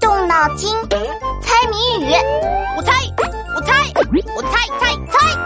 [0.00, 0.74] 动脑筋，
[1.42, 2.12] 猜谜语。
[2.76, 2.92] 我猜，
[3.54, 3.92] 我猜，
[4.34, 5.36] 我猜猜猜。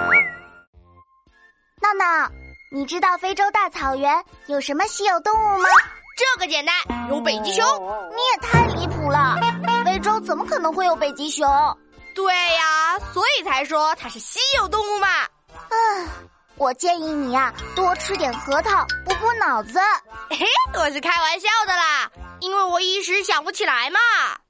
[1.81, 2.31] 闹闹，
[2.71, 5.69] 你知道非洲大草原有什么稀有动物吗？
[6.17, 6.75] 这个简单，
[7.09, 7.65] 有北极熊。
[8.11, 9.37] 你也太离谱了，
[9.85, 11.47] 非洲怎么可能会有北极熊？
[12.15, 15.09] 对呀，所以才说它是稀有动物嘛。
[15.71, 16.09] 嗯，
[16.57, 19.81] 我建议你呀，多吃点核桃，补补脑子。
[20.31, 20.47] 嘿，
[20.79, 22.11] 我是开玩笑的啦，
[22.43, 24.01] 因为我一时想不起来嘛。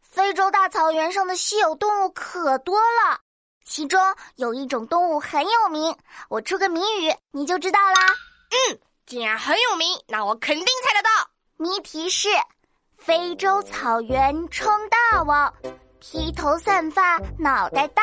[0.01, 3.21] 非洲大草原上的稀有动物可多了，
[3.67, 4.01] 其中
[4.37, 5.95] 有一种动物很有名，
[6.31, 8.07] 我出个谜语你就知道啦。
[8.51, 11.11] 嗯，既然很有名，那我肯定猜得到。
[11.59, 12.31] 谜题是：
[12.97, 15.53] 非洲草原称大王。
[16.01, 18.03] 披头散发，脑袋大，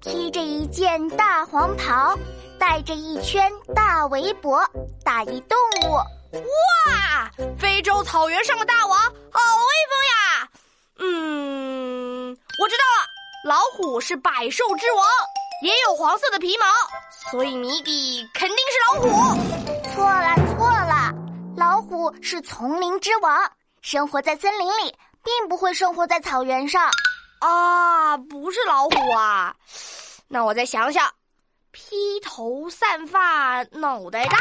[0.00, 2.18] 披着一件大黄袍，
[2.58, 4.66] 戴着一圈大围脖，
[5.04, 6.00] 大一动物。
[6.32, 10.48] 哇，非洲草原上的大王，好威风呀！
[10.98, 13.08] 嗯，我知道了，
[13.44, 15.06] 老虎是百兽之王，
[15.62, 16.66] 也有黄色的皮毛，
[17.30, 19.08] 所以谜底肯定是老虎。
[19.92, 21.12] 错了错了，
[21.56, 26.90] 老虎是丛林之王，生活在森林里，并不会生活在草原上。
[27.40, 29.54] 啊，不是老虎啊！
[30.28, 31.10] 那我再想想，
[31.72, 34.36] 披头散发，脑袋大，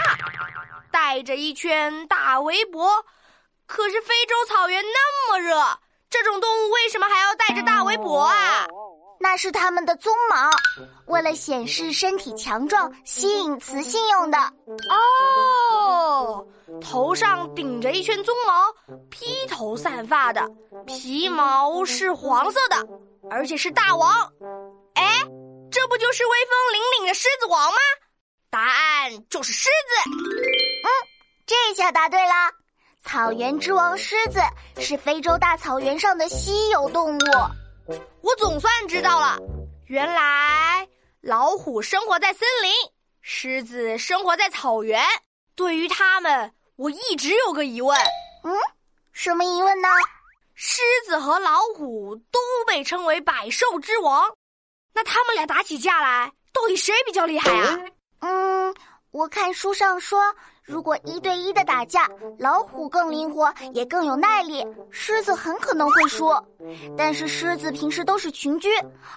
[0.92, 3.06] 戴着一圈大围脖。
[3.66, 5.56] 可是非洲草原那么热，
[6.10, 8.66] 这种动物为什么还要带着大围脖啊？
[9.22, 10.50] 那是它们的鬃毛，
[11.06, 14.38] 为了显示身体强壮，吸引雌性用的。
[14.90, 16.48] 哦。
[16.82, 18.74] 头上顶着一圈鬃毛，
[19.10, 20.50] 披头散发的，
[20.88, 22.78] 皮毛是黄色的，
[23.30, 24.12] 而且是大王。
[24.94, 25.20] 哎，
[25.70, 27.78] 这不就是威风凛凛的狮子王吗？
[28.50, 30.10] 答案就是狮子。
[31.50, 32.34] 嗯，这下答对了。
[33.04, 34.40] 草原之王狮子
[34.80, 37.22] 是非洲大草原上的稀有动物。
[38.22, 39.38] 我总算知道了，
[39.88, 40.88] 原来
[41.22, 42.72] 老虎生活在森林，
[43.22, 45.02] 狮子生活在草原。
[45.56, 46.54] 对于它们。
[46.76, 48.00] 我一直有个疑问，
[48.46, 48.54] 嗯，
[49.12, 49.90] 什么疑问呢？
[50.56, 54.24] 狮子和老虎都被称为百兽之王，
[54.94, 57.78] 那他们俩打起架来，到底谁比较厉害啊？
[58.20, 58.74] 嗯，
[59.12, 60.20] 我看书上说。
[60.70, 66.32] 如果一对一的打架，老虎更灵活，也更有耐力，狮子很可能会输。
[66.96, 68.70] 但是狮子平时都是群居，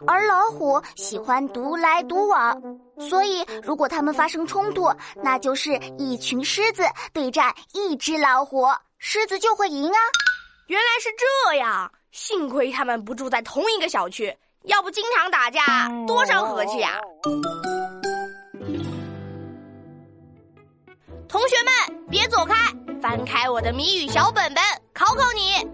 [0.06, 2.58] 而老虎喜欢独来独往，
[2.98, 4.90] 所以如果他们发生冲突，
[5.22, 8.66] 那就是一群狮子对战一只老虎，
[8.96, 9.98] 狮子就会赢啊！
[10.68, 15.60] 原来是这样，幸亏他们不住在同一个小区，要不经常打架，
[16.06, 16.98] 多伤和气啊！
[21.32, 22.54] 同学们，别走开！
[23.00, 24.62] 翻开我的谜语小本本，
[24.92, 25.66] 考考你：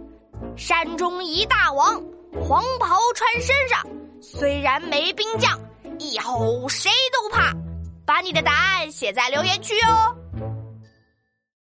[0.57, 2.01] 山中一大王，
[2.41, 3.85] 黄袍穿身上，
[4.23, 5.59] 虽然没兵将，
[5.99, 7.53] 一吼谁都怕。
[8.07, 10.15] 把你的答案写在留言区哦。